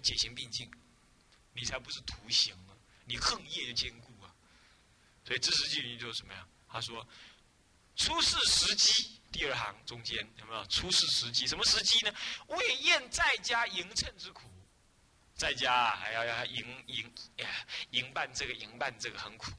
[0.00, 0.70] 解行并进，
[1.52, 2.76] 你才不是徒行啊！
[3.04, 4.34] 你横业就兼顾啊！
[5.24, 6.46] 所以知识记云就是什么呀？
[6.68, 7.06] 他说
[7.96, 11.46] ：“出世时机，第二行中间有没有出世时机？
[11.46, 12.14] 什么时机呢？
[12.48, 14.42] 为宴在家迎趁之苦，
[15.34, 17.12] 在家还要要迎迎
[17.90, 19.52] 迎办这个迎办这个很苦。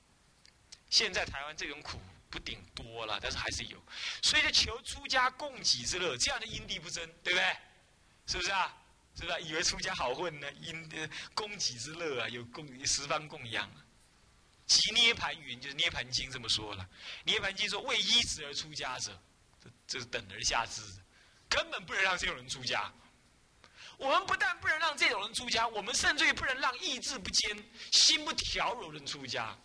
[0.90, 3.81] 现在台湾这种苦不顶多了，但是还是有，
[4.22, 7.58] 所以就求出家供给之乐，这样的因地不争，对不对？
[8.28, 8.78] 是不是啊？
[9.20, 10.48] 是吧以为出家好混呢？
[10.62, 13.84] 因供给之乐啊，有供十方供养啊。”
[14.68, 16.88] 即涅盘云，就是涅盘经这么说了。
[17.24, 19.18] 涅盘经说为依止而出家者，
[19.64, 20.82] 这这是等而下之，
[21.50, 22.92] 根本不能让这种人出家。
[23.98, 29.58] 我们不但不能让这种人出家，我们甚至于不能让意志不坚、心不调柔的人出家。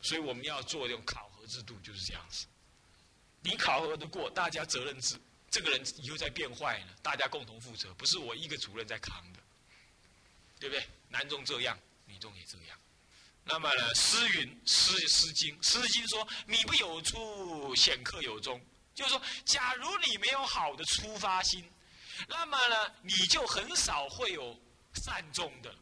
[0.00, 2.46] 所以我们要做这种考核制度，就是这样子。
[3.42, 5.14] 你考核的过，大家责任制，
[5.52, 9.38] 这个人以后再变坏了，大家共同负责，不是我一个主任在扛的，
[10.58, 10.88] 对不对？
[11.10, 12.78] 男众这样，女众也这样。
[13.44, 13.94] 那么呢？
[13.94, 18.58] 诗云诗诗经诗经说：“米不有出，显客有终。”
[18.94, 21.70] 就是说，假如你没有好的出发心，
[22.28, 24.58] 那么呢，你就很少会有
[25.04, 25.74] 善终的。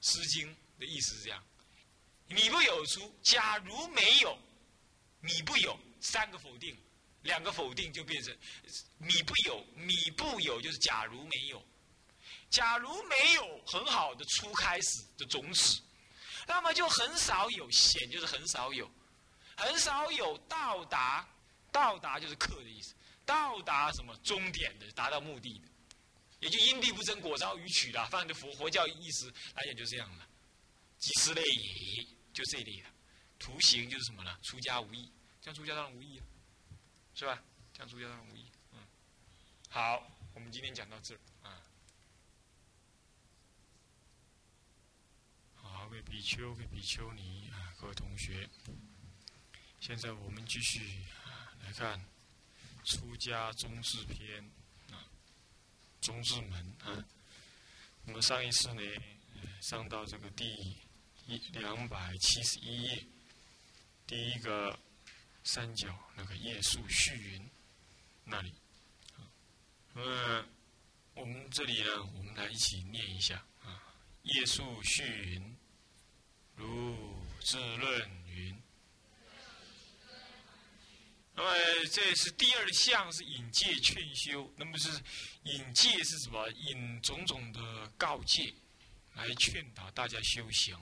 [0.00, 1.44] 诗经的意思是这样：
[2.28, 4.38] 米不有出，假如没有
[5.20, 6.74] 米不有三个否定，
[7.22, 8.36] 两个否定就变成
[8.98, 11.64] 米不有米不有，就是假如没有，
[12.50, 15.80] 假如没有很好的初开始的种子。
[16.44, 18.90] 那么就很少有显，就是很少有，
[19.56, 21.24] 很少有到达，
[21.70, 25.68] 到达就是克的意思，到达什么终点的，达到目的的，
[26.40, 30.28] 也就因地不争，果招予取的，放的佛佛教意思来讲就这样了。
[30.98, 32.02] 即此类也，
[32.32, 32.88] 就这类的。
[33.38, 34.36] 图形就是什么呢？
[34.42, 35.10] 出家无益，
[35.40, 36.26] 像出家当然无益啊，
[37.14, 37.42] 是吧？
[37.72, 38.44] 这样出家当然无益。
[38.72, 38.78] 嗯，
[39.68, 41.20] 好，我们今天讲到这儿。
[45.84, 48.48] 各位比丘、各位比丘尼啊，各位同学，
[49.78, 52.00] 现在我们继续啊来看
[52.90, 54.42] 《出家宗志篇》
[54.94, 55.04] 啊，
[56.00, 57.04] 宗志门啊。
[58.06, 58.80] 我们上一次呢，
[59.60, 60.50] 上到这个第
[61.26, 63.06] 一两百七十一页，
[64.06, 64.78] 第一个
[65.44, 67.50] 三角那个夜宿序云
[68.24, 68.52] 那里。
[69.94, 70.46] 嗯，
[71.14, 73.82] 我们这里呢，我们来一起念一下啊，
[74.22, 75.56] 夜宿序云。
[76.54, 78.62] 如自论云，
[81.34, 81.54] 那么
[81.90, 84.90] 这是第二项是引戒劝修，那么是
[85.44, 86.46] 引戒是什么？
[86.50, 88.54] 引种种的告诫
[89.14, 90.76] 来劝导大家修行。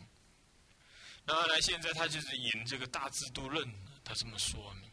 [1.25, 3.73] 那么来现在他就是引这个大智度论，
[4.11, 4.91] 他这么说明。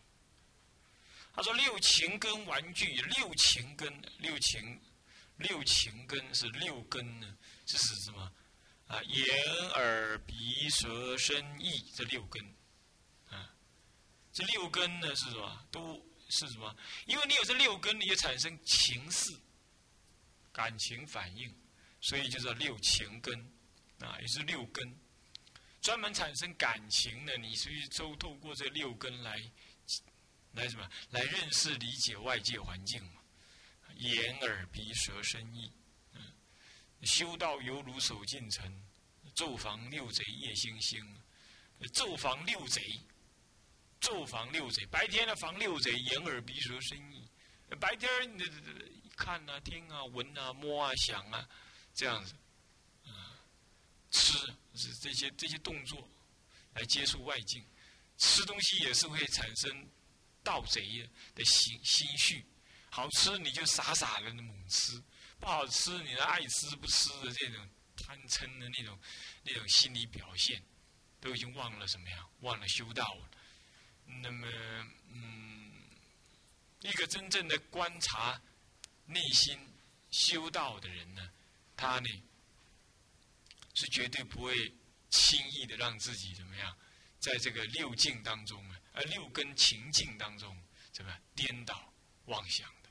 [1.33, 4.79] 他说六情根玩具，六情根，六情，
[5.37, 7.35] 六情根是六根呢？
[7.65, 8.31] 是指什么？
[8.85, 9.25] 啊，眼、
[9.73, 12.45] 耳、鼻、舌、身、意这六根，
[13.31, 13.49] 啊，
[14.31, 15.67] 这六根呢是什么？
[15.71, 15.99] 都
[16.29, 16.75] 是什么？
[17.07, 19.35] 因为你有这六根，你就产生情事、
[20.51, 21.51] 感情反应，
[22.01, 23.51] 所以就叫六情根，
[23.99, 24.95] 啊，也是六根，
[25.81, 29.39] 专门产生感情的，你所以都透过这六根来，
[30.53, 30.89] 来什么？
[31.11, 33.21] 来认识、理解外界环境嘛？
[33.95, 35.71] 眼、耳、鼻、舌、身、意。
[36.13, 36.21] 嗯
[37.03, 38.83] 修道犹如守进城，
[39.35, 40.99] 昼防六贼夜星星。
[41.93, 42.99] 昼防六贼，
[44.01, 44.83] 昼防六贼。
[44.87, 47.29] 白天呢防六贼，眼耳鼻舌身意。
[47.79, 48.43] 白天你
[49.15, 51.47] 看啊、听啊、闻啊、摸啊、想啊，
[51.93, 52.33] 这样子。
[54.11, 54.37] 吃
[54.73, 56.07] 是这些这些动作
[56.73, 57.65] 来接触外境。
[58.17, 59.87] 吃东西也是会产生
[60.43, 62.45] 盗贼的心心绪。
[62.89, 65.01] 好吃你就傻傻的猛吃。
[65.39, 68.99] 不好吃，你爱吃不吃的这种贪嗔的那种
[69.43, 70.63] 那种心理表现，
[71.21, 72.25] 都已经忘了什么呀？
[72.39, 73.29] 忘了修道了。
[74.05, 74.47] 那么，
[75.11, 75.71] 嗯，
[76.81, 78.41] 一个真正的观察
[79.05, 79.59] 内心
[80.09, 81.29] 修道的人呢，
[81.75, 82.09] 他呢
[83.77, 84.73] 是绝对不会
[85.11, 86.75] 轻易的让自己怎么样，
[87.19, 90.59] 在这个六境当中啊，呃六根情境当中，
[90.91, 91.93] 怎么颠倒
[92.25, 92.89] 妄想的？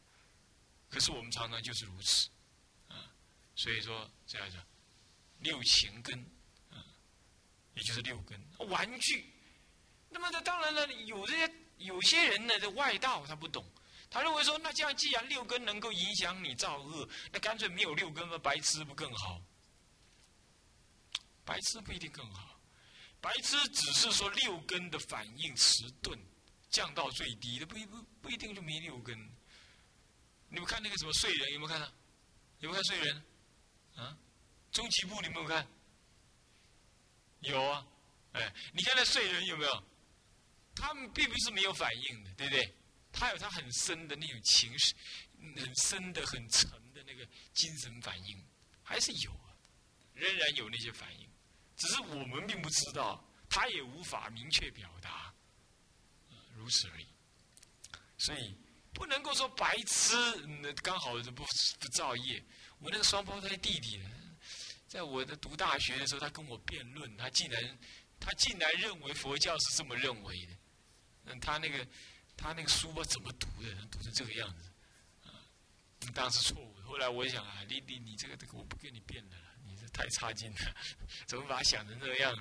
[0.89, 2.31] 可是我们常常就是如此。
[2.87, 3.11] 啊
[3.57, 4.57] 所以说这样子，
[5.41, 6.17] 六情根，
[6.71, 6.79] 啊，
[7.75, 9.33] 也就是六根玩具。
[10.09, 13.69] 那么这当然了，有这些有些人呢，这外道他不懂，
[14.09, 19.43] 他认为说，那这样既然六根能够影响你造恶，那干脆没有六根嘛，白痴不更好？
[21.47, 22.61] 白痴不一定更好，
[23.21, 26.19] 白痴只是说六根的反应迟钝，
[26.69, 29.17] 降到最低的，不不不一定就没六根。
[30.49, 31.87] 你们看那个什么睡人有没有看到？
[32.59, 33.25] 有没有看睡人？
[33.95, 34.19] 啊，
[34.73, 35.67] 中极部你没有看？
[37.41, 37.87] 有啊，
[38.33, 39.85] 哎，你看那睡人有没有？
[40.75, 42.75] 他们并不是没有反应的，对不对？
[43.13, 44.95] 他有他很深的那种情绪，
[45.57, 48.45] 很深的、很沉的那个精神反应，
[48.83, 49.57] 还是有啊，
[50.13, 51.26] 仍然有那些反应，
[51.77, 55.33] 只是我们并不知道，他也无法明确表达，
[56.55, 57.07] 如此而已。
[58.19, 58.59] 所以
[58.93, 60.17] 不能够说白痴，
[60.63, 61.45] 那刚好不
[61.79, 62.43] 不造业。
[62.79, 64.11] 我那个双胞胎弟弟呢，
[64.89, 67.79] 在我的读大学的时候，他跟我辩论，他竟然
[68.19, 70.53] 他竟然认为佛教是这么认为的，
[71.27, 71.87] 嗯，他那个。
[72.39, 73.75] 他那个书吧怎么读的？
[73.91, 74.71] 读成这个样子，
[75.25, 75.41] 啊，
[76.15, 76.75] 当时错误。
[76.83, 79.37] 后来我想啊，你你你这个这个我不跟你辩了，
[79.97, 80.75] 太差劲了，
[81.27, 82.35] 怎么把它想成这样？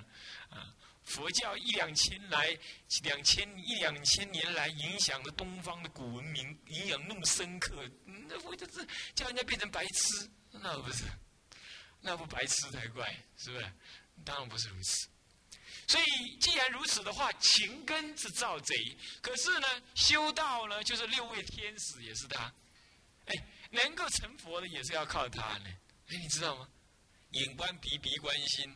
[0.50, 2.58] 啊，佛教一两千来
[3.04, 11.04] 两千一两千年来影响了东方的古文明，影响那么深刻，那我就是叫人家变成白痴，那不是，
[12.02, 13.72] 那不白痴才怪，是不是？
[14.24, 15.08] 当然不是如此。
[15.88, 22.52] 所以，既然如此的话，情根是造贼，可是呢，修道呢，就是六位天使也是他，
[23.26, 23.34] 哎，
[23.70, 25.66] 能够成佛的也是要靠他呢。
[26.08, 26.68] 哎，你知道吗？
[27.36, 28.76] 眼观鼻，鼻观心。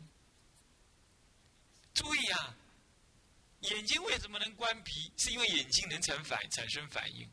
[1.93, 2.55] 注意啊，
[3.61, 5.11] 眼睛为什么能观鼻？
[5.17, 7.29] 是因为眼睛能产反产生反应。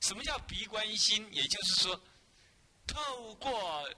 [0.00, 1.28] 什么叫鼻观心？
[1.32, 2.00] 也就是说，
[2.86, 3.94] 透过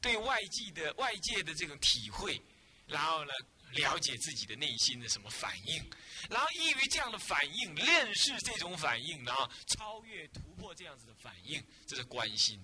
[0.00, 2.40] 对外界的外界的这种体会，
[2.86, 3.32] 然后呢？
[3.74, 5.90] 了解自己的内心的什么反应，
[6.28, 12.60] 然后依于这样的反应，认识这种反应，然后超越突破这样子的反应，这是关心。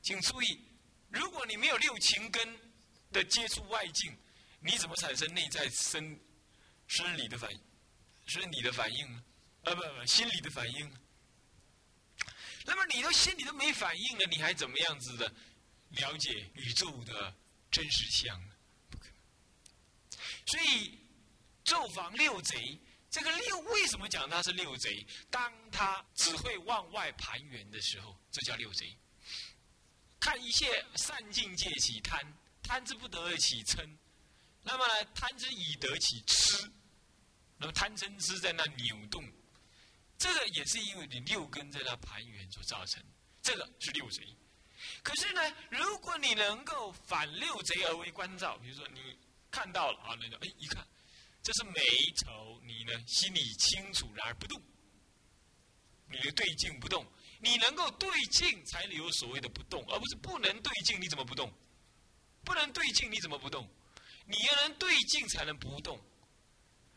[0.00, 0.60] 请注意，
[1.08, 2.56] 如果你没有六情根
[3.12, 4.16] 的接触外境，
[4.60, 6.18] 你怎么产生内在生
[6.86, 7.60] 生理的反应、
[8.26, 9.22] 生理的反应呢？
[9.64, 10.96] 啊，不不，心理的反应。
[12.64, 15.32] 那么你都心里都没反应了，你还怎么样子的
[15.90, 17.34] 了解宇宙的
[17.70, 18.40] 真实相？
[20.46, 20.98] 所以，
[21.64, 22.78] 咒防六贼，
[23.10, 25.06] 这个六为什么讲它是六贼？
[25.30, 28.96] 当他只会往外盘圆的时候，这叫六贼。
[30.18, 32.20] 看一切善境界起贪，
[32.68, 33.88] 贪之不得而起嗔，
[34.62, 36.70] 那么呢，贪之以得起痴，
[37.56, 39.24] 那么贪嗔痴在那扭动，
[40.18, 43.02] 这个也是因为你六根在那盘旋所造成，
[43.40, 44.22] 这个是六贼。
[45.02, 49.18] 可是呢，如果你能够反六贼而为观照，比如说你。
[49.50, 50.86] 看到了啊，那个哎，一看，
[51.42, 51.80] 这是美
[52.18, 54.62] 丑，你呢心里清楚，然而不动，
[56.06, 57.02] 你的对镜不动，
[57.40, 61.50] 你能够对镜才有所谓的不动，而不是不能对镜，你怎么不动？
[62.44, 63.68] 不能对镜，你怎么不动？
[64.26, 66.00] 你要能对镜才能不动，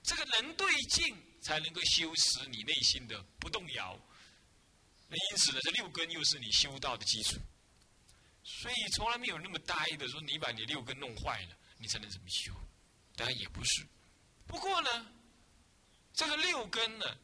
[0.04, 4.00] 这个能对镜才能够修持你内心的不动摇。
[5.08, 7.40] 那因此呢，这六根又是你修道的基础，
[8.44, 11.58] 所以从来没有那么呆的说你把你六根弄坏了。
[11.84, 12.54] 你才能怎么修，
[13.16, 13.84] 当然也不是。
[14.46, 15.12] 不过呢，
[16.14, 17.18] 这个六根呢，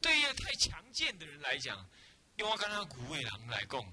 [0.00, 1.84] 对于太强健的人来讲，
[2.36, 3.84] 用我刚刚古味郎来供，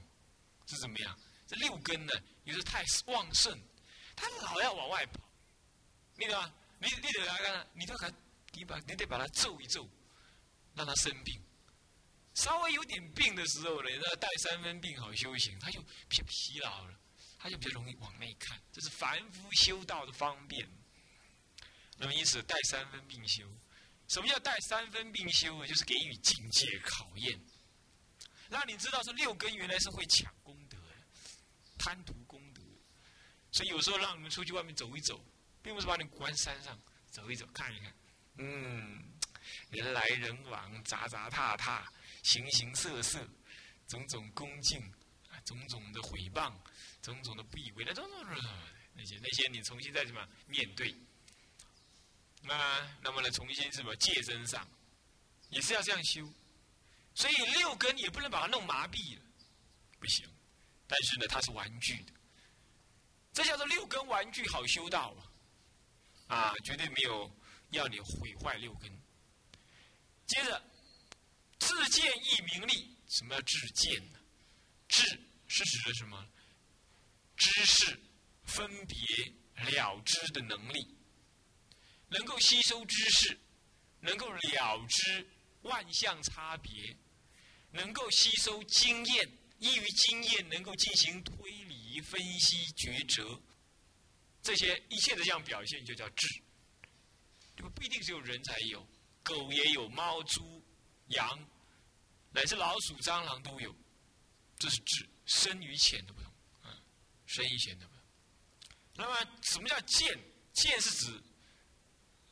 [0.67, 1.19] 是怎么样？
[1.47, 2.13] 这六根呢，
[2.43, 3.59] 有时太旺盛，
[4.15, 5.19] 他老要往外跑，
[6.15, 6.53] 你懂吗？
[6.79, 8.11] 你你得来看，你都还
[8.53, 9.87] 你把你得把它揍一揍，
[10.75, 11.41] 让他生病。
[12.33, 16.97] 稍微有点病的时候呢，那带三分病好修行，他就疲疲劳了。
[17.43, 20.69] 他就比较容易往内看，这是凡夫修道的方便。
[21.97, 23.43] 那么因此带三分病修，
[24.09, 25.67] 什么叫带三分病修呢？
[25.67, 27.39] 就是给予境界考验，
[28.47, 30.95] 让你知道说六根原来是会抢功德的，
[31.79, 32.13] 贪图。
[33.51, 35.23] 所以有时候让你们出去外面走一走，
[35.61, 36.79] 并不是把你关山上
[37.09, 37.93] 走一走看一看。
[38.37, 39.03] 嗯，
[39.69, 41.91] 人来人往，杂杂踏踏，
[42.23, 43.19] 形形色色，
[43.87, 44.81] 种种恭敬，
[45.45, 46.53] 种种的毁谤。
[47.01, 48.23] 种种的不以为然，种种
[48.93, 50.95] 那些那些，你重新再什么面对？
[52.43, 54.69] 那那么呢，重新什么戒身上，
[55.49, 56.31] 也是要这样修。
[57.15, 59.21] 所以六根也不能把它弄麻痹了，
[59.99, 60.29] 不行。
[60.87, 62.13] 但是呢，它是玩具的，
[63.33, 65.15] 这叫做六根玩具好修道
[66.27, 66.35] 啊！
[66.35, 67.31] 啊，绝对没有
[67.69, 68.91] 要你毁坏六根。
[70.27, 70.61] 接着，
[71.59, 74.19] 自见亦名利，什么叫自见呢？
[74.89, 75.03] 自
[75.47, 76.27] 是指的什么？
[77.37, 77.99] 知识
[78.43, 80.95] 分别了知的能力，
[82.09, 83.39] 能够吸收知识，
[83.99, 85.27] 能够了知
[85.63, 86.95] 万象差别，
[87.71, 91.51] 能够吸收经验，依于经验能够进行推
[91.91, 93.39] 理、分析、抉择，
[94.41, 96.27] 这些一切的这样表现就叫智。
[97.57, 98.87] 不不一定只有人才有，
[99.21, 100.63] 狗也有，猫、猪、
[101.09, 101.49] 羊，
[102.31, 103.75] 乃至老鼠、蟑螂都有，
[104.57, 106.31] 这是智，深与浅的不同。
[106.63, 106.81] 啊
[107.25, 108.03] 深与浅的不同
[108.95, 110.17] 那么什么叫见？
[110.53, 111.23] 见是指，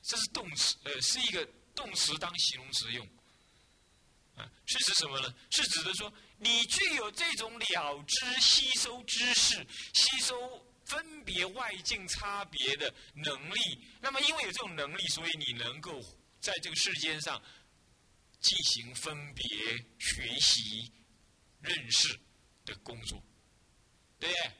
[0.03, 3.07] 这是动词，呃，是一个动词当形容词用。
[4.35, 5.33] 啊，是指什么呢？
[5.51, 9.55] 是指的说，你具有这种了知、吸收知识、
[9.93, 13.59] 吸收分别外境差别的能力。
[14.01, 16.01] 那么，因为有这种能力，所以你能够
[16.39, 17.41] 在这个世间上
[18.39, 19.45] 进行分别
[19.99, 20.91] 学习、
[21.61, 22.17] 认识
[22.65, 23.21] 的工作，
[24.17, 24.51] 对不对？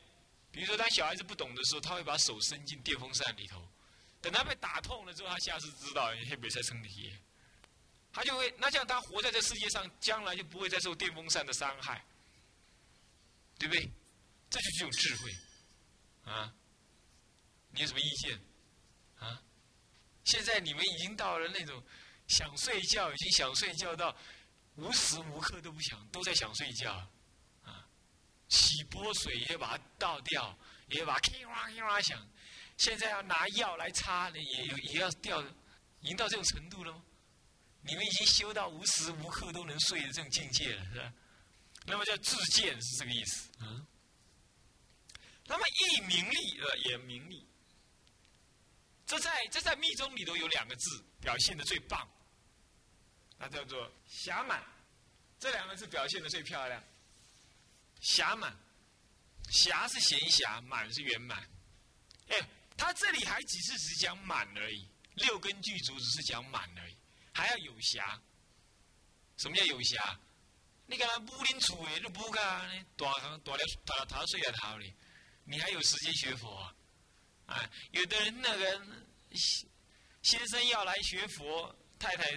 [0.52, 3.66] 比如说，当小孩子不懂的时候，他会把手伸进电风扇里头，
[4.20, 7.16] 等他被打痛了之后，他下次知道黑别在身体，
[8.12, 12.04] 他就会那这样，他活在这世界上，将来就不会再受电风扇的伤害，
[13.58, 13.90] 对不对？
[14.50, 15.36] 这就是一种智慧
[16.26, 16.52] 啊！
[17.72, 18.40] 你有什么意见
[19.20, 19.42] 啊？
[20.24, 21.84] 现在你们已经到了那种
[22.28, 24.16] 想睡觉，已经想睡觉到
[24.76, 26.92] 无时无刻都不想，都在想睡觉。
[27.64, 27.86] 啊
[28.48, 32.28] 洗波水也把它倒掉，也把噼哇噼哇响。
[32.78, 35.40] 现在要拿药来擦，也也要掉，
[36.02, 37.04] 已经到这种程度了吗？
[37.82, 41.14] 你们已经修到无时无刻都能睡的这种境界了，是吧？
[41.86, 43.50] 那么叫自见是这个意思。
[43.60, 43.86] 嗯。
[45.46, 47.44] 那么亦名利呃也名利，
[49.06, 52.08] 这在这在密宗里头有两个字表现的最棒，
[53.40, 54.64] 那叫做暇满，
[55.40, 56.84] 这两个字表现的最漂亮。
[58.02, 58.56] 暇满，
[59.52, 61.50] 暇是闲暇，满是圆满。
[62.28, 62.38] 哎，
[62.78, 66.96] 他这里还只是只讲满而已，六根具足只是讲满而已，
[67.40, 68.20] 还要有暇。
[69.38, 70.18] 什么叫有暇？
[70.86, 74.94] 你看他不林处诶，都不干呢，大行大了大他睡在头里，
[75.46, 76.76] 你还有时间学佛啊？
[77.46, 78.82] 啊，有的人那个
[79.34, 79.70] 先
[80.24, 82.30] 先生要来学佛，太太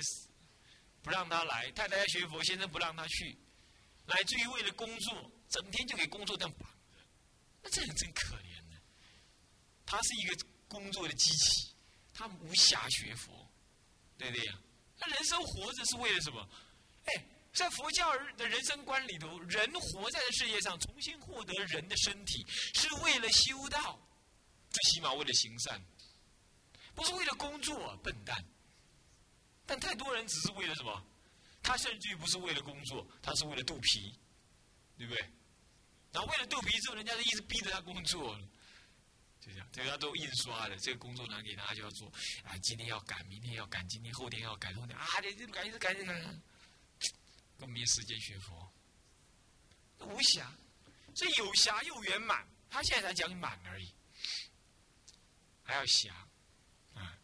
[1.03, 3.37] 不让他来，太太要学佛，先生不让他去，
[4.07, 5.31] 乃至于为了工作。
[5.49, 6.97] 整天就给工作这样绑着，
[7.63, 8.81] 那这人真可怜呢。
[9.85, 11.75] 他是一个工作的机器，
[12.15, 13.47] 他无暇学佛，
[14.17, 14.59] 对不对呀？
[15.03, 16.49] 他人生活着是为了什么？
[17.07, 23.99] 哎，在佛教的人生观里头，人活在这世界上，重新获得人的身体，是为了修道，
[24.71, 25.85] 最起码为了行善，
[26.95, 28.37] 不是为了工作，笨蛋。
[29.67, 31.05] 但太多人只是为了什么？
[31.65, 34.17] 他甚至于不是为了工作，他是为了肚皮，
[34.97, 35.21] 对不对？
[36.13, 38.39] 然后为了肚皮之后，人家就一直逼着他工作，
[39.45, 42.07] 就这样，这个都印刷的，这个工作拿给他就要做，
[42.45, 46.43] 啊，今天要赶，明天要赶，今天后天要赶，后天啊，这这赶，一直赶，一直赶，
[47.59, 48.73] 都没时间学佛，
[49.99, 50.47] 无暇，
[51.17, 53.93] 所以有暇又圆满，他现在才讲满而已，
[55.65, 56.13] 还要暇，
[56.95, 57.19] 啊，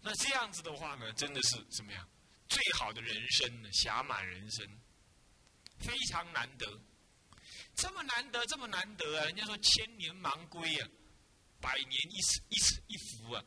[0.00, 2.08] 那这样子的话呢，真的是怎么样？
[2.48, 4.66] 最好的人生呢，暇满人生，
[5.78, 6.80] 非常难得。
[7.76, 9.24] 这么难得，这么难得啊！
[9.26, 10.88] 人家说千年盲龟啊，
[11.60, 13.44] 百年一次一次一伏啊，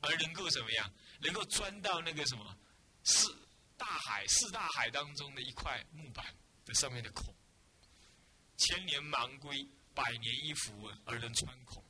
[0.00, 0.92] 而能够怎么样？
[1.20, 2.58] 能够钻到那个什么
[3.04, 3.28] 四
[3.76, 7.34] 大海四大海当中的一块木板的上面的孔。
[8.56, 11.84] 千年盲龟，百年一伏啊，而能穿孔。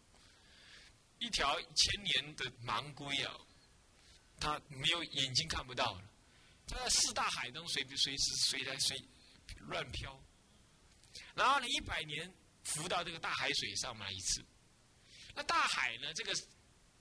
[1.18, 3.34] 一条千年的盲龟啊，
[4.40, 6.02] 它没有眼睛看不到了，
[6.66, 9.00] 它在四大海中随随时随来随
[9.60, 10.20] 乱飘。
[11.34, 12.32] 然后呢，一百年
[12.64, 14.44] 浮到这个大海水上面一次。
[15.34, 16.12] 那大海呢？
[16.14, 16.32] 这个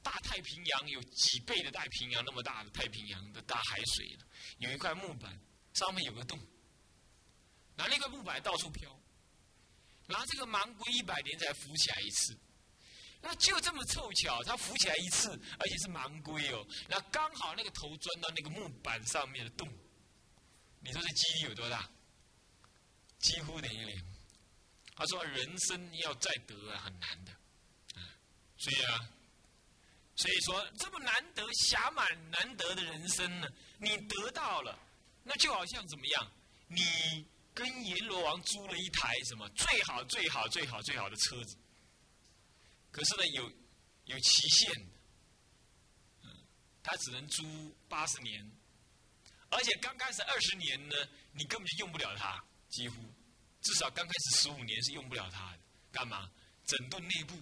[0.01, 4.17] 大太平洋有几倍的太平洋那么大的太平洋的大海水
[4.59, 5.39] 有一块木板，
[5.73, 6.39] 上面有个洞。
[7.75, 8.99] 拿那块木板到处飘，
[10.07, 12.37] 拿这个盲龟一百年才浮起来一次。
[13.21, 16.65] 那就这么凑巧，它浮起来一次，而且是盲龟哦。
[16.89, 19.67] 那刚好那个头钻到那个木板上面的洞，
[20.79, 21.89] 你说这几率有多大？
[23.19, 24.03] 几乎等于零。
[24.95, 27.31] 他说：“人生要再得啊，很难的，
[28.61, 29.09] 所以啊，
[30.15, 33.47] 所以说这么难得、侠满难得的人生呢，
[33.79, 34.77] 你得到了，
[35.23, 36.31] 那就好像怎么样？
[36.67, 37.25] 你
[37.55, 41.57] 跟阎罗王租了一台什么最好、最好、最好、最好的车子，
[42.91, 43.51] 可是呢，有
[44.05, 44.71] 有期限，
[46.21, 46.29] 嗯，
[46.83, 48.51] 他只能租八十年，
[49.49, 50.95] 而且刚开始二十年呢，
[51.33, 52.95] 你根本就用不了它，几乎。”
[53.61, 55.59] 至少刚开始十五年是用不了它的，
[55.91, 56.31] 干嘛？
[56.65, 57.35] 整顿内部，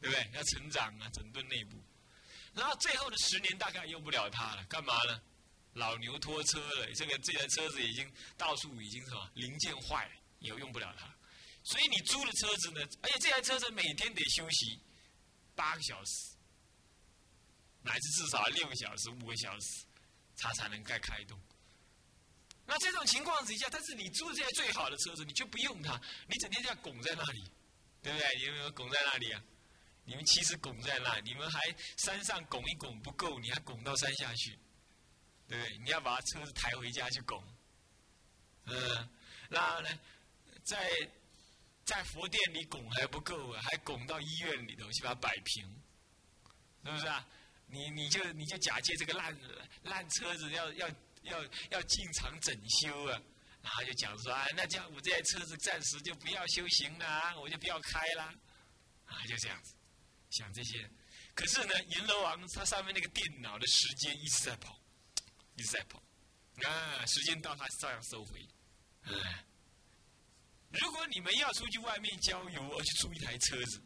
[0.00, 0.30] 对不对？
[0.34, 1.76] 要成长啊，整顿内部。
[2.54, 5.20] 然后最后的十年大概用不了它了，干嘛呢？
[5.74, 11.06] 老牛拖车了，这个这台车子已经到处已经什么零件坏了，也用不了它。
[11.62, 14.80] 所以你租的车子呢，而且这台车子每天得休息
[15.54, 16.34] 八个小时，
[17.82, 19.84] 乃至至少六个小时、五个小时，
[20.36, 21.38] 它才能该开动。
[22.66, 27.44] 那这种情况之下，但是你租的这台最好的车子，你就不用它，你整天这样拱在那里，
[28.02, 28.28] 对不对？
[28.38, 29.44] 你们拱在那里啊？
[30.10, 31.60] 你们其实拱在那，你们还
[31.98, 34.58] 山上拱一拱不够，你还拱到山下去，
[35.46, 35.78] 对不对？
[35.78, 37.40] 你要把车子抬回家去拱，
[38.64, 39.08] 嗯，
[39.48, 39.88] 然后呢，
[40.64, 40.90] 在
[41.84, 45.64] 在佛殿里拱还不够啊，还拱到医院里头去把它摆平，
[46.84, 47.24] 是不是啊？
[47.68, 49.38] 你你就你就假借这个烂
[49.84, 50.88] 烂车子要要
[51.22, 53.22] 要要进厂整修啊，
[53.62, 58.24] 然后就讲说啊，那这样我这台车子暂时就不要修行了，我就不要开了，
[59.04, 59.76] 啊，就这样子。
[60.30, 60.88] 想这些，
[61.34, 64.80] 可是呢，阎罗王他上面那个电脑的时间一直在跑，
[65.56, 66.02] 一直在跑，
[66.64, 68.40] 啊，时间到他照样收回。
[70.70, 73.82] 如果你们要出去外面郊游，而去租一台车子，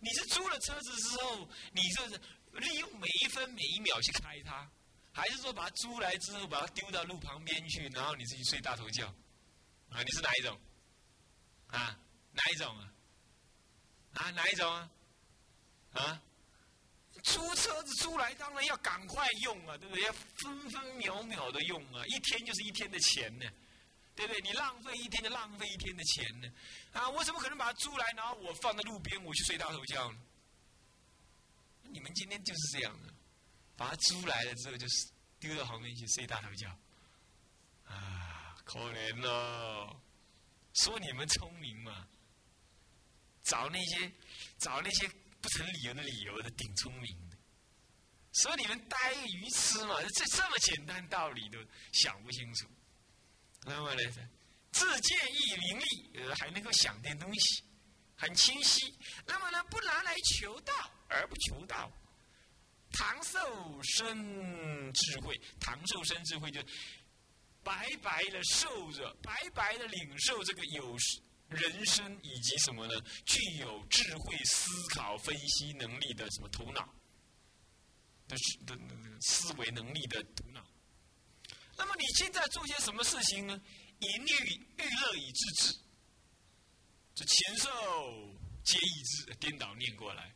[0.00, 2.20] 你是租了车子之后，你就是
[2.54, 4.68] 利用每一分每一秒去开它，
[5.12, 9.06] 还是说把它租来之后把它丢到路旁边去，然后你自己睡大头觉？
[9.90, 10.60] 啊，你是哪一种？
[11.68, 11.96] 啊，
[12.32, 12.92] 哪一种啊？
[14.14, 14.90] 啊，哪一种啊？
[15.92, 16.22] 啊，
[17.24, 20.04] 租车子租来当然要赶快用啊，对不对？
[20.04, 23.44] 要分分秒秒的用啊，一天就是一天的钱呢，
[24.14, 24.40] 对不对？
[24.42, 26.48] 你浪费一天就浪费一天的钱呢，
[26.92, 30.18] 啊，我怎么可能把它租来，然后我放在路边我去睡大头觉呢？
[31.82, 33.12] 你们今天就是这样的，
[33.76, 35.08] 把它租来了之后就是
[35.40, 36.68] 丢到旁边去睡大头觉，
[37.84, 40.00] 啊，可怜哦，
[40.74, 42.06] 说你们聪明嘛，
[43.42, 44.12] 找那些
[44.58, 45.10] 找那些。
[45.40, 47.36] 不成理由的理由的，挺聪明的，
[48.32, 51.58] 所以你们呆鱼痴嘛，这这么简单道理都
[51.92, 52.66] 想不清楚。
[53.62, 54.02] 那么呢，
[54.70, 57.64] 自见亦伶俐，呃，还能够想点东西，
[58.16, 58.94] 很清晰。
[59.26, 60.72] 那么呢，不拿来求道
[61.08, 61.90] 而不求道，
[62.92, 66.60] 唐受生智慧，唐受生智慧就
[67.62, 70.96] 白白的受着，白白的领受这个有。
[71.50, 72.94] 人生以及什么呢？
[73.26, 76.94] 具有智慧思考分析能力的什么头脑
[78.28, 78.36] 的
[78.66, 78.78] 的
[79.20, 80.64] 思维能力的头脑。
[81.76, 83.60] 那么你现在做些什么事情呢？
[83.98, 84.32] 以欲
[84.78, 85.78] 欲乐以自治，
[87.14, 87.68] 这禽兽
[88.64, 90.34] 皆以之，颠倒念过来。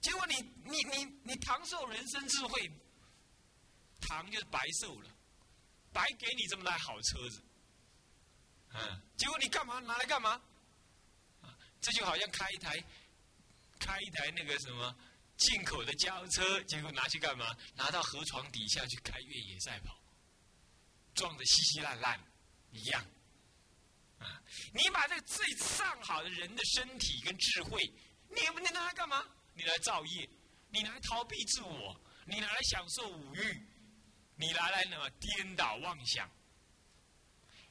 [0.00, 0.34] 结果你
[0.64, 2.70] 你你你唐受人生智慧，
[4.00, 5.10] 唐就是白受了，
[5.92, 7.42] 白给你这么大好车子。
[8.74, 10.40] 嗯，结果你干嘛拿来干嘛？
[11.42, 12.82] 啊，这就好像开一台，
[13.78, 14.96] 开一台那个什么
[15.36, 17.54] 进口的轿车，结果拿去干嘛？
[17.74, 19.98] 拿到河床底下去开越野赛跑，
[21.14, 22.18] 撞得稀稀烂烂
[22.70, 23.04] 一样。
[24.18, 27.82] 啊，你把这最上好的人的身体跟智慧，
[28.28, 29.24] 你你拿来干嘛？
[29.54, 30.28] 你来造业，
[30.70, 33.66] 你来逃避自我，你拿来享受五欲，
[34.36, 36.30] 你拿来呢颠倒妄想。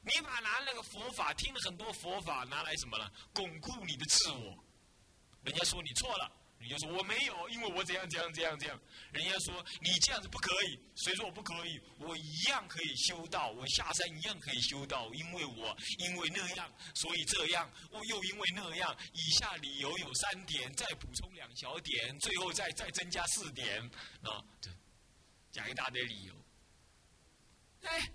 [0.03, 3.11] 你把拿那个佛法听了很多佛法拿来什么了？
[3.33, 4.63] 巩固你的自我。
[5.43, 8.79] 人家说你错了，你就说我没有，因为我怎样怎样怎样怎样。
[9.11, 11.79] 人家说你这样子不可以，谁说我不可以？
[11.99, 18.97] 我一样可以修道，我下山一样可以修道，因为我因为那样，所以这样，我又因为那样。
[19.13, 23.79] 以下理由有三点，再补充两小点，最后再再增加四点，
[24.23, 24.43] 啊，
[25.51, 26.35] 讲一大堆理由。
[27.83, 28.11] 哎。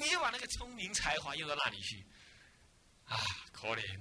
[0.00, 2.06] 你就把那个聪明才华用到那里去，
[3.04, 3.16] 啊，
[3.52, 4.00] 可怜！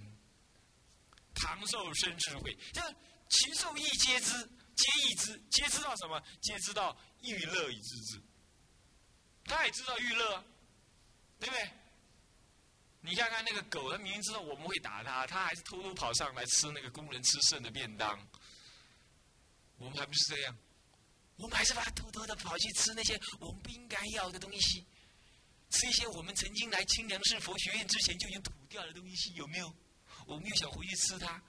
[1.36, 2.82] 唐受生智慧，这
[3.30, 4.32] 禽兽亦皆知，
[4.76, 6.22] 皆亦知，皆知道什么？
[6.42, 8.22] 皆知道欲乐以知之。
[9.46, 10.44] 他也知道欲乐，
[11.40, 11.72] 对不对？
[13.02, 18.28] 你看看那个狗，它明明知道我们会打它，它还是偷偷跑上来吃那个工人吃剩的便当。
[19.78, 20.58] 我们还不是这样？
[21.38, 24.86] 我们还是把它偷偷的跑去吃那些我们不应该要的东西。
[25.70, 29.74] 吃一些我们曾经来清凉寺佛学院之前就已经吐掉的东西，有没有？
[30.26, 31.42] 我们又想回去吃它，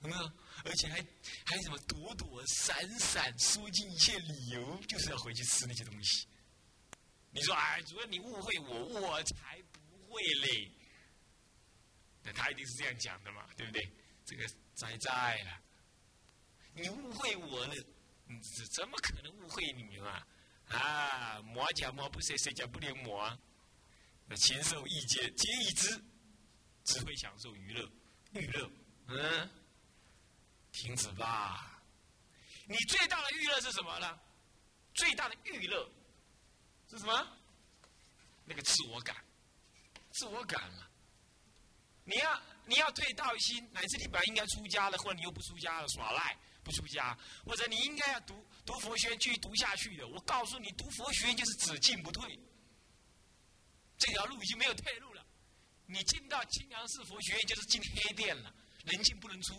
[0.00, 0.32] 有没有？
[0.64, 1.04] 而且还
[1.44, 6.26] 还什么躲躲闪闪，说尽一切理由，就是要回去吃那些东西。
[7.30, 9.80] 你说，哎，主任，你误会我，我才不
[10.12, 10.72] 会嘞。
[12.22, 13.90] 那他一定是这样讲的嘛，对不对？
[14.26, 15.62] 这个在在了，
[16.74, 17.74] 你误会我了，
[18.56, 20.26] 怎怎么可能误会你嘛？
[20.70, 23.38] 啊，魔假魔不谁谁假不连魔？
[24.26, 26.02] 那禽兽亦皆皆已知，
[26.84, 27.90] 只会享受娱乐，
[28.32, 28.70] 娱乐。
[29.08, 29.50] 嗯，
[30.70, 31.82] 停止吧！
[32.66, 34.18] 你最大的娱乐是什么呢？
[34.94, 35.90] 最大的娱乐
[36.88, 37.36] 是什么？
[38.44, 39.16] 那个自我感，
[40.12, 40.86] 自我感嘛。
[42.04, 46.38] 你要你要退道心，乃至你本来应该出家的，或者你又不出家了，耍赖。
[46.62, 50.06] 不出家，或者你应该要读读佛学继续读下去的。
[50.06, 52.38] 我告诉你，读佛学就是只进不退，
[53.98, 55.24] 这条路已经没有退路了。
[55.86, 59.54] 你进到清凉寺佛学院就是进黑店了，人进不能出。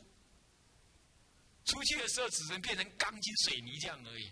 [1.66, 4.28] 出去的时候只能变成钢筋水泥这样而已，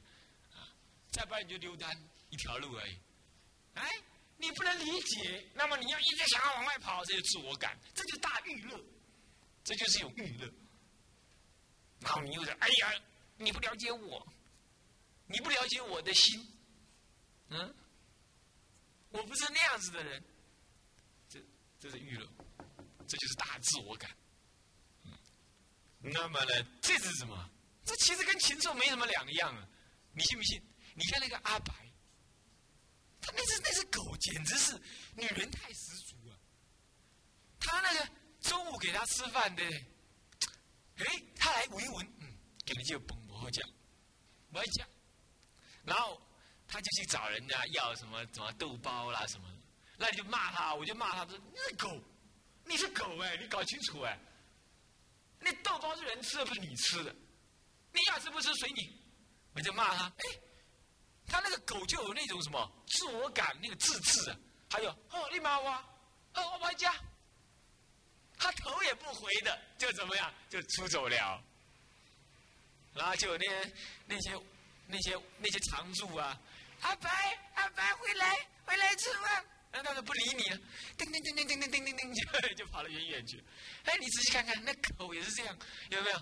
[0.53, 0.67] 啊，
[1.11, 1.95] 再不然你就溜单
[2.29, 2.97] 一条路而已。
[3.75, 3.87] 哎，
[4.37, 8.83] 你不能理解，那么你要一直想要往外跑，这就自我感，这就是大娱乐，
[9.63, 10.51] 这就是一种娱乐。
[12.01, 12.93] 然后你又说：“哎呀，
[13.37, 14.25] 你不了解我，
[15.27, 16.47] 你不了解我的心，
[17.49, 17.75] 嗯，
[19.09, 20.23] 我不是那样子的人。”
[21.29, 21.39] 这
[21.79, 22.25] 这是娱乐，
[23.07, 24.09] 这就是大自我感。
[26.01, 27.49] 那么呢，这是什么？
[27.83, 29.67] 这其实跟禽兽没什么两样啊！
[30.13, 30.61] 你信不信？
[30.95, 31.73] 你看那个阿白，
[33.19, 34.81] 他那只那只狗简直是
[35.15, 36.39] 女人太十足啊！
[37.59, 38.09] 他那个
[38.41, 39.63] 中午给他吃饭的，
[41.05, 42.27] 哎，他来闻一闻，嗯，
[42.65, 43.67] 给你就嘣不好讲，
[44.51, 44.87] 不会讲，
[45.83, 46.21] 然后
[46.67, 49.47] 他就去找人家要什么什么豆包啦什么，
[49.97, 52.01] 那你就骂他，我就骂他说：“你是狗，
[52.65, 54.19] 你是狗哎，你搞清楚哎。”
[55.41, 57.15] 那豆包是人吃的，不是你吃的。
[57.93, 58.93] 你要吃不吃随你。
[59.53, 60.39] 我就骂他，哎，
[61.25, 64.37] 他那个狗就有那种什么自我感，那个自制啊。
[64.69, 65.69] 还有，哦，你骂我，
[66.33, 66.93] 哦，我回家。
[68.39, 71.43] 他头也不回的，就怎么样，就出走了。
[72.95, 73.45] 然后就那
[74.07, 74.31] 那些
[74.87, 76.39] 那些那些常住啊，
[76.81, 79.45] 阿白阿白回来回来吃饭。
[79.71, 80.43] 那他都不理你，
[80.97, 83.43] 叮叮叮叮叮叮叮叮叮，就就跑得远远去。
[83.83, 85.55] 哎，你仔细看看，那狗也是这样，
[85.91, 86.19] 有没有？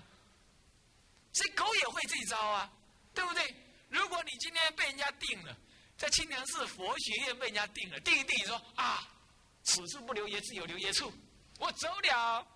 [1.32, 2.70] 这狗也会这一招啊，
[3.14, 3.54] 对不对？
[3.88, 5.56] 如果你今天被人家定了，
[5.96, 9.08] 在清凉寺佛学院被人家定了，定一定你说啊，
[9.64, 11.10] 此处不留爷，自有留爷处，
[11.58, 12.46] 我走了，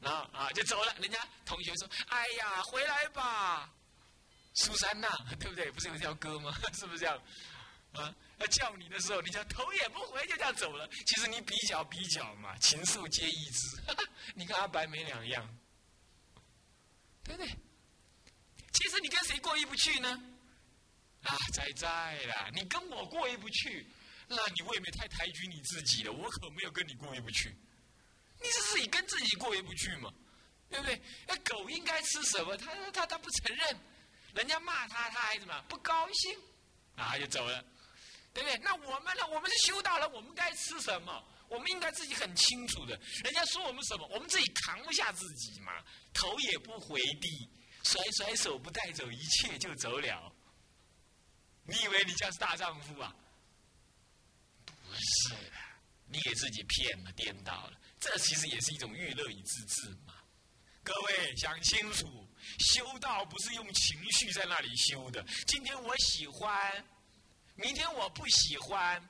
[0.00, 0.94] 然后啊就走了。
[1.00, 3.72] 人家同学说，哎呀，回来吧，
[4.54, 5.70] 苏珊娜，对不对？
[5.70, 6.54] 不是有条歌吗？
[6.72, 7.16] 是不是这样？
[7.92, 8.14] 啊。
[8.38, 10.88] 要叫你的时候，你就头也不回就这样走了。
[11.06, 13.80] 其实你比较比较嘛，禽兽皆一之。
[14.34, 15.58] 你跟阿白没两样，
[17.22, 17.56] 对不对？
[18.72, 20.20] 其实你跟谁过意不去呢？
[21.22, 23.86] 啊，在在啦，你跟我过意不去，
[24.26, 26.12] 那你未免太抬举你自己了。
[26.12, 27.56] 我可没有跟你过意不去，
[28.44, 30.12] 你是自己跟自己过意不去嘛，
[30.68, 31.00] 对不对？
[31.26, 32.54] 那狗应该吃什么？
[32.58, 33.80] 他他他不承认，
[34.34, 36.38] 人家骂他，他还怎么不高兴？
[36.96, 37.64] 啊，就走了。
[38.34, 38.58] 对不对？
[38.58, 39.26] 那我们呢？
[39.28, 41.24] 我们是修道人，我们该吃什么？
[41.48, 43.00] 我们应该自己很清楚的。
[43.22, 45.72] 人家说我们什么，我们自己扛不下自己嘛，
[46.12, 47.48] 头也不回地，
[47.84, 50.32] 甩甩手不带走一切就走了。
[51.62, 53.14] 你以为你这样是大丈夫啊？
[54.66, 55.34] 不是，
[56.06, 57.80] 你给自己骗了、颠倒了。
[57.98, 60.14] 这其实也是一种娱乐与自制嘛。
[60.82, 65.24] 各位想清楚，修道不是用情绪在那里修的。
[65.46, 66.84] 今天我喜欢。
[67.56, 69.00] 明天我不喜欢，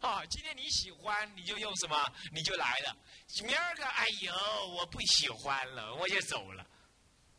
[0.00, 2.96] 啊，今天你喜欢，你就用什么，你就来了。
[3.44, 4.34] 明儿个，哎呦，
[4.70, 6.66] 我不喜欢了，我就走了。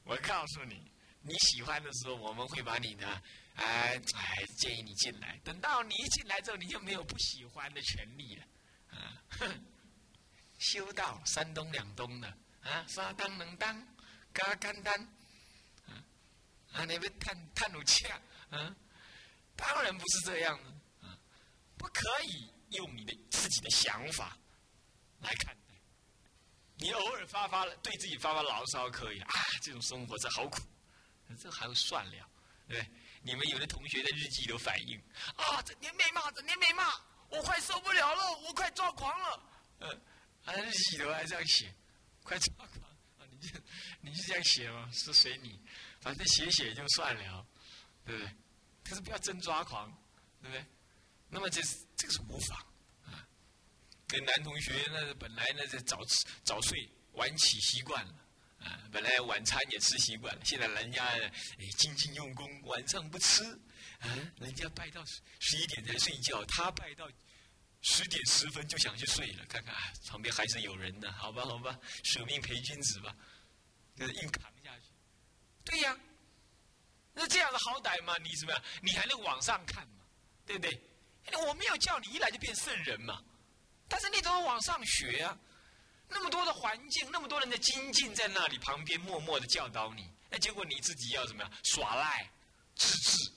[0.05, 0.89] 我告诉你，
[1.21, 3.21] 你喜欢的时候，我们会把你的，
[3.55, 5.39] 哎哎，建议你进来。
[5.43, 8.45] 等到你一进来之后，你就没有不喜欢的权利了。
[8.91, 9.21] 啊，
[10.59, 12.27] 修道三冬两冬的，
[12.61, 13.87] 啊，沙当能当，
[14.33, 14.93] 嘎干当，
[16.73, 18.75] 啊，你别叹叹怒气啊，啊。
[19.55, 21.17] 当然不是这样的，啊，
[21.77, 24.37] 不可以用你的自己的想法
[25.21, 25.61] 来看待。
[26.77, 30.61] 你偶尔发发了，对自己发发牢骚可以啊，这种生活这好苦，
[31.39, 32.29] 这还算了，
[32.73, 32.89] 对？
[33.21, 35.01] 你们有的同学的日记都反映
[35.35, 36.93] 啊，整天被骂，整天被骂，
[37.29, 39.49] 我快受不了了，我快抓狂了，
[39.79, 40.01] 嗯，
[40.43, 41.73] 还，日记都还这样写，
[42.23, 42.69] 快抓狂
[43.17, 43.25] 啊！
[43.31, 43.59] 你就
[44.01, 44.87] 你是这样写吗？
[44.93, 45.59] 是随你，
[46.01, 47.45] 反正写写就算了，
[48.05, 48.35] 对不对？
[48.83, 49.91] 可是不要真抓狂，
[50.41, 50.63] 对不对？
[51.27, 52.59] 那么这是这个是无妨
[53.05, 53.27] 啊。
[54.07, 55.99] 跟男同学那本来那是早
[56.43, 58.24] 早睡晚起习惯了
[58.91, 61.31] 本来晚餐也吃习惯了，现在人家哎
[61.77, 63.43] 精进用功，晚上不吃
[63.99, 65.03] 啊，人家拜到
[65.39, 67.09] 十一点才睡觉，他拜到
[67.81, 69.73] 十点十分就想去睡了，看看
[70.07, 73.15] 旁边还是有人的，好吧好吧，舍命陪君子吧，
[73.97, 74.85] 硬扛下去。
[75.63, 75.97] 对呀。
[77.17, 78.17] 那这样子好歹嘛？
[78.17, 78.61] 你怎么样？
[78.81, 80.03] 你还能往上看嘛？
[80.45, 80.81] 对不对？
[81.47, 83.23] 我没有叫你一来就变圣人嘛，
[83.87, 85.39] 但是你都要往上学啊。
[86.07, 91.51] 那么多的环境，那么多人的精进在那里旁边默默的教导你，那结果你自己要怎么样？
[91.63, 92.29] 耍赖、
[92.75, 93.31] 自制，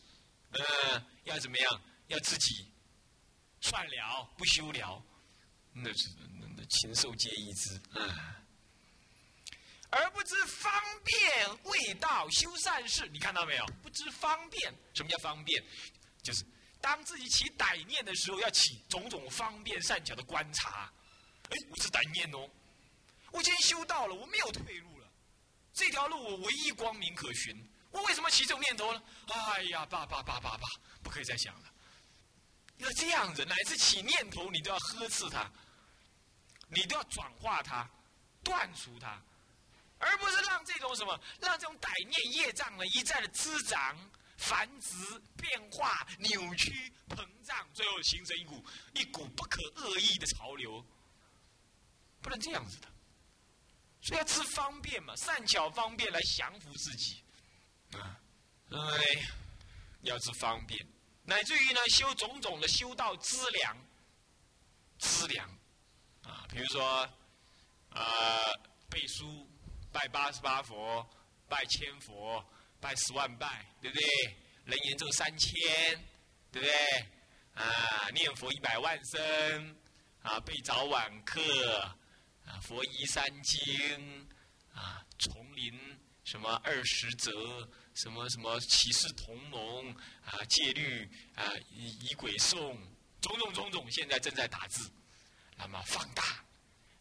[0.50, 1.82] 呃，要怎么样？
[2.08, 2.66] 要自己
[3.60, 5.02] 算了不修了，
[5.72, 6.08] 那是
[6.40, 8.34] 那那禽兽皆一之，嗯。
[9.90, 10.70] 而不知方
[11.02, 13.66] 便未到修善事，你看到没有？
[13.82, 15.64] 不知方便，什么叫方便？
[16.22, 16.44] 就是
[16.80, 20.92] 当自己起歹念的时候，要起种种方便善巧的观察。
[21.50, 22.48] 哎，我是歹念哦，
[23.30, 25.06] 我今天修道了，我没有退路了，
[25.72, 27.56] 这条路我唯一光明可循，
[27.90, 29.02] 我为什么起这种念头呢？
[29.28, 30.68] 哎呀，爸爸爸爸爸，
[31.02, 31.72] 不可以再想了。
[32.76, 35.50] 要这样子，乃至起念头，你都要呵斥他，
[36.68, 37.88] 你都要转化他，
[38.44, 39.20] 断除他，
[39.98, 43.98] 而不是让这种什么，让这种歹念业障呢一再的滋长、
[44.36, 44.94] 繁殖、
[45.36, 50.84] 变化、扭曲、膨胀，最后形成一股一股不可恶意的潮流，
[52.28, 52.88] 不能这样子的。
[54.02, 57.24] 所以要吃方便嘛，善巧方便来降服自己，
[57.96, 58.20] 啊，
[58.70, 59.26] 哎，
[60.02, 60.86] 要吃方便。
[61.24, 63.76] 乃至于呢，修种种的修道资粮，
[64.98, 65.48] 资粮，
[66.22, 67.08] 啊，比如说，
[67.90, 68.02] 呃，
[68.88, 69.48] 背书，
[69.90, 71.04] 拜八十八佛，
[71.48, 72.44] 拜千佛，
[72.80, 74.06] 拜十万拜，对不对？
[74.66, 75.58] 人言咒三千，
[76.52, 76.74] 对不对？
[77.54, 79.76] 啊，念佛一百万声，
[80.22, 81.42] 啊，背早晚课，
[82.48, 84.28] 啊，佛遗三经，
[84.72, 85.72] 啊，丛林
[86.24, 87.68] 什么二十则。
[87.94, 89.92] 什么什么启示同盟
[90.24, 92.80] 啊，戒律啊，以以鬼颂，
[93.20, 94.88] 种种种种，现在正在打字，
[95.56, 96.22] 那么放大，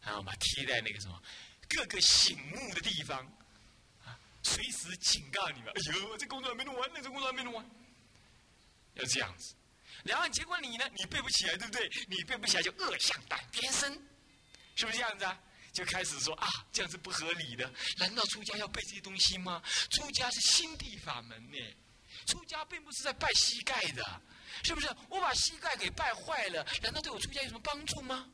[0.01, 1.21] 然后把贴在那个什么
[1.69, 3.31] 各个醒目的地方，
[4.41, 7.63] 随时警告你们，哎呦，这工作还没弄完，那这工作还没弄完，
[8.95, 9.53] 要这样子，
[10.03, 11.88] 然后结果你呢，你背不起来，对不对？
[12.10, 14.01] 你背不起来就恶向胆边生，
[14.77, 15.37] 是不是这样子啊？
[15.73, 17.71] 就开始说啊，这样是不合理的。
[17.97, 19.61] 难道出家要背这些东西吗？
[19.91, 21.57] 出家是心地法门呢，
[22.25, 24.21] 出家并不是在拜膝盖的，
[24.63, 24.87] 是不是？
[25.09, 28.27] 我把膝盖给拜坏了，难道对我出家有什么帮助吗？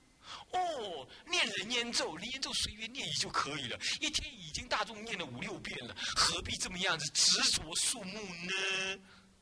[0.52, 3.78] 哦，念人烟咒，人烟咒随便念一就可以了。
[4.00, 9.00] 一天已经大众念了五六遍了，何必这么样子执着树木呢？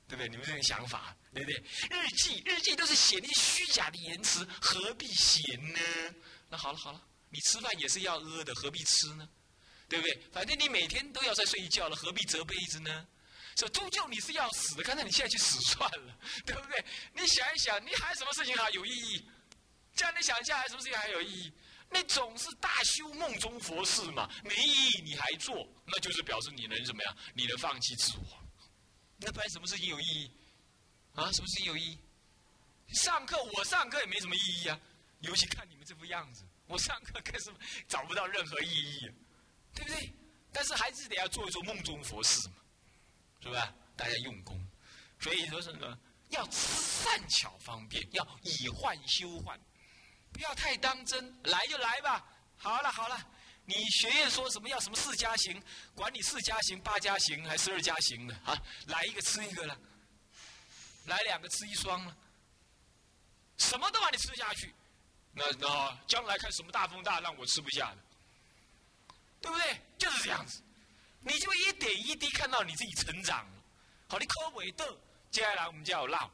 [0.08, 0.28] 对不对？
[0.28, 1.64] 你们这种想法，对不对？
[1.92, 5.80] 日记，日记都是写那些虚假的言辞，何必写呢？
[6.52, 7.02] 那好了，好了。
[7.30, 9.28] 你吃饭也是要饿的，何必吃呢？
[9.88, 10.22] 对不对？
[10.34, 13.08] 反正你每天都要再睡觉了，何必折被子呢？
[13.56, 16.86] 说终究你是要死的，看在你现在去死算了， 对不对？
[17.14, 19.26] 你想一想，你还有什么事情还有意义？
[19.96, 21.54] 这样你想一下，还有什么事情还有意义？
[21.90, 27.18] 你总是大修梦中佛事嘛，没意义你还做，那就是表示你能怎么样？
[27.34, 28.44] 你能放弃自我？
[29.18, 30.32] 那不然什么事情有意义？
[31.16, 32.00] 啊，什么事情有意义？
[32.94, 34.80] 上课我上课也没什么意义啊，
[35.22, 36.44] 尤其看你们这副样子。
[36.68, 37.52] 我上课更是
[37.88, 39.12] 找不到任何意义，
[39.74, 40.14] 对不对？
[40.54, 42.56] 但是还是得要做一做梦中佛事嘛，
[43.42, 43.74] 是吧？
[43.96, 44.60] 大家用功，
[45.20, 45.98] 所以说是呢，
[46.30, 49.60] 要善巧方便，要以幻修幻，
[50.32, 51.44] 不要太当真。
[51.44, 52.26] 来就来吧，
[52.58, 53.28] 好了好了，
[53.66, 55.62] 你学院说什么要什么四加行，
[55.94, 58.62] 管你四加行、八加行还是十二加行的啊？
[58.88, 59.78] 来一个吃一个了，
[61.06, 62.18] 来两个吃一双了，
[63.58, 64.74] 什么都把你吃下去。
[65.34, 67.98] 那那将来看什么大风大浪我吃不下的，
[69.42, 69.82] 对不对？
[69.98, 70.62] 就是这样子，
[71.22, 73.48] 你就一点一滴看到你自己成长。
[74.10, 74.98] 好，你科伟的，
[75.30, 76.30] 接下来我们就要唠。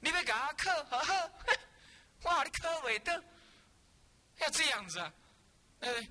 [0.00, 1.32] 你别搞课，呵呵，
[2.24, 3.24] 哇，你科伟的，
[4.38, 5.12] 要这样子啊？
[5.80, 6.08] 哎，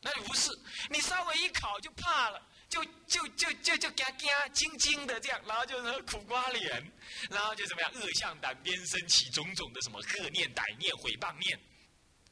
[0.00, 0.50] 那你不是，
[0.90, 2.40] 你稍微一考就怕了。
[2.74, 6.92] 就就就就就惊惊惊惊的这样，然后就是苦瓜脸，
[7.30, 11.60] 然后就怎么样恶向胆边升起种种的什么恶念、歹念、毁谤念，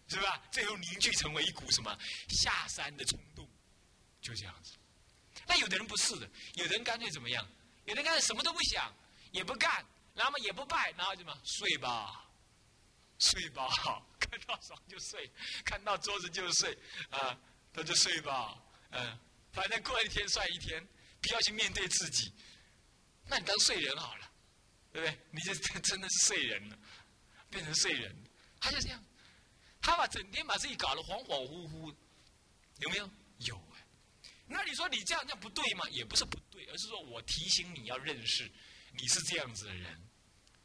[0.09, 0.43] 是吧？
[0.51, 1.97] 最后凝聚成为一股什么
[2.29, 3.49] 下山的冲动，
[4.21, 4.73] 就这样子。
[5.47, 7.49] 那有的人不是的，有的人干脆怎么样？
[7.85, 8.93] 有的人干脆什么都不想，
[9.31, 12.25] 也不干，然后也不拜，然后怎么睡吧，
[13.21, 13.69] 睡吧，
[14.19, 15.31] 看到床就睡，
[15.65, 16.77] 看到桌子就睡，
[17.11, 17.39] 啊，
[17.73, 19.19] 他就睡吧，嗯。
[19.53, 20.87] 反正过一天算一天，
[21.21, 22.33] 不要去面对自己，
[23.27, 24.33] 那你当睡人好了，
[24.93, 25.19] 对不对？
[25.31, 26.79] 你就 真的是睡人了，
[27.51, 28.17] 变成睡人，
[28.61, 29.05] 他就这样，
[29.81, 31.95] 他把整天把自己搞得恍恍惚惚，
[32.79, 33.11] 有没有？
[33.39, 33.87] 有哎。
[34.47, 35.85] 那你说你这样这样不对吗？
[35.91, 38.51] 也不是不对，而是说我提醒你要认识，
[38.93, 40.09] 你是这样子的人，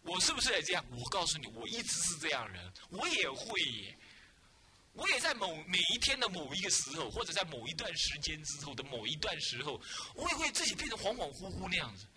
[0.01, 0.85] 我是不是也这样？
[0.91, 3.97] 我告诉你，我一直是这样人，我也会。
[4.97, 9.79] 我也在某每一天的某一个时候，或者在某一段时间之后的某一段时候，
[10.15, 12.07] 我也会自己变得恍恍惚惚那样子，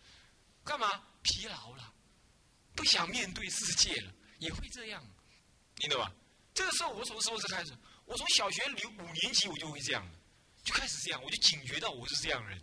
[0.64, 1.04] 干嘛？
[1.22, 1.92] 疲劳了，
[2.74, 5.06] 不想面对世界了，也会这样，
[5.76, 6.10] 你懂吧？
[6.54, 7.76] 这个时候我什么时候是开始？
[8.06, 10.10] 我从小学六五年级我就会这样，
[10.64, 12.58] 就开始这样，我就警觉到我是这样人。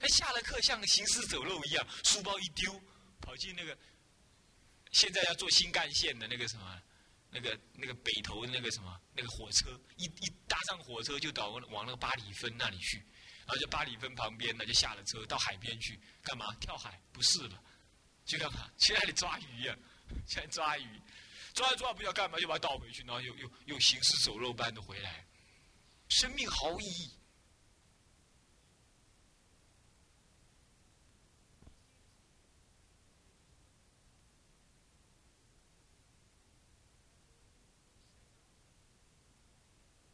[0.00, 2.82] 哎，下了课像行尸走肉一样，书包一丢，
[3.20, 3.78] 跑进那个
[4.90, 6.82] 现在要做新干线的那个什么。
[7.34, 12.98] 那个那个北头那个什么那个火车一一搭上火车就到往那个巴里芬那里去，
[13.38, 17.60] 然后就巴里芬旁边呢就下了车到海边去干嘛跳海不是了，
[18.24, 19.76] 就干嘛去那里抓鱼呀？
[20.28, 21.02] 去抓鱼，
[21.54, 25.26] 抓来走来不知道干嘛，又把它倒回去，然后又又又行尸走肉般的回来。
[26.10, 27.18] 生命毫无意义，